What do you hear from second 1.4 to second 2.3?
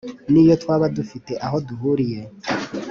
aho duhuriye